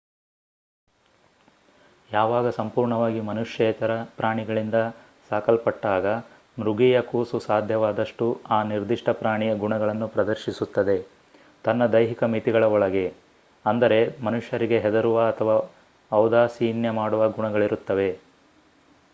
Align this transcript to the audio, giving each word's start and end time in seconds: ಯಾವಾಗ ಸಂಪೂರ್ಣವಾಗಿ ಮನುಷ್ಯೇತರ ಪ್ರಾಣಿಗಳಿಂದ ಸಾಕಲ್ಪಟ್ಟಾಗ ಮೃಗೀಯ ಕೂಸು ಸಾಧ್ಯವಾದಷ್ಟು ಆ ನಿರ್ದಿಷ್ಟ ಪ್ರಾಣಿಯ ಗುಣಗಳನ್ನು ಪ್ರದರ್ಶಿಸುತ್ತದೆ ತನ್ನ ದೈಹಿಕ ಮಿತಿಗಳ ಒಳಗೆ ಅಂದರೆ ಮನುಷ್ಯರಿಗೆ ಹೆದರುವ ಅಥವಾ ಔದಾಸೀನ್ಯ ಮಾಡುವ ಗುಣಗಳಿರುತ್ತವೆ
ಯಾವಾಗ 2.09 2.49
ಸಂಪೂರ್ಣವಾಗಿ 2.49 3.19
ಮನುಷ್ಯೇತರ 3.19 3.91
ಪ್ರಾಣಿಗಳಿಂದ 4.17 4.77
ಸಾಕಲ್ಪಟ್ಟಾಗ 5.31 6.05
ಮೃಗೀಯ 6.57 7.01
ಕೂಸು 7.01 7.39
ಸಾಧ್ಯವಾದಷ್ಟು 7.39 8.25
ಆ 8.49 8.63
ನಿರ್ದಿಷ್ಟ 8.63 9.09
ಪ್ರಾಣಿಯ 9.09 9.55
ಗುಣಗಳನ್ನು 9.55 10.07
ಪ್ರದರ್ಶಿಸುತ್ತದೆ 10.07 10.97
ತನ್ನ 11.65 11.85
ದೈಹಿಕ 11.87 12.23
ಮಿತಿಗಳ 12.23 12.63
ಒಳಗೆ 12.67 13.05
ಅಂದರೆ 13.65 13.99
ಮನುಷ್ಯರಿಗೆ 14.23 14.79
ಹೆದರುವ 14.79 15.27
ಅಥವಾ 15.27 15.55
ಔದಾಸೀನ್ಯ 16.11 16.91
ಮಾಡುವ 16.91 17.29
ಗುಣಗಳಿರುತ್ತವೆ 17.29 18.09